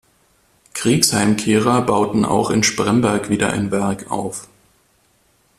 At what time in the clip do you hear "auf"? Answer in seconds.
4.09-4.47